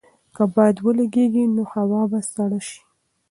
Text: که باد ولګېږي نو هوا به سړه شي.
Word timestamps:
که 0.35 0.43
باد 0.53 0.75
ولګېږي 0.85 1.43
نو 1.55 1.63
هوا 1.73 2.01
به 2.11 2.19
سړه 2.33 2.59
شي. 2.67 2.79